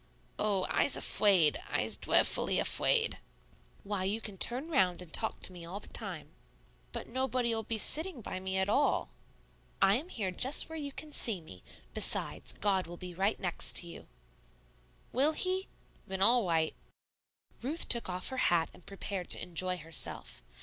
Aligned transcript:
"Oh, 0.39 0.65
I's 0.67 0.97
afwaid. 0.97 1.59
I's 1.69 1.95
dweffully 1.95 2.57
afwaid." 2.59 3.19
"Why, 3.83 4.03
you 4.03 4.19
can 4.19 4.35
turn 4.35 4.67
round 4.67 4.99
and 4.99 5.13
talk 5.13 5.41
to 5.41 5.51
me 5.53 5.63
all 5.63 5.79
the 5.79 5.89
time." 5.89 6.31
"But 6.91 7.07
nobody'll 7.07 7.61
be 7.61 7.77
sitting 7.77 8.19
by 8.21 8.39
me 8.39 8.57
at 8.57 8.67
all." 8.67 9.09
"I 9.79 9.97
am 9.97 10.09
here 10.09 10.31
just 10.31 10.69
where 10.69 10.79
you 10.79 10.91
can 10.91 11.11
see 11.11 11.39
me; 11.39 11.61
besides, 11.93 12.53
God 12.53 12.87
will 12.87 12.97
be 12.97 13.13
right 13.13 13.39
next 13.39 13.75
to 13.75 13.87
you." 13.87 14.07
"Will 15.11 15.33
He? 15.33 15.67
Ven 16.07 16.19
all 16.19 16.45
yight." 16.45 16.73
Ruth 17.61 17.87
took 17.87 18.09
off 18.09 18.29
her 18.29 18.37
hat 18.49 18.71
and 18.73 18.83
prepared 18.87 19.29
to 19.29 19.39
enjoy 19.43 19.77
herself. 19.77 20.41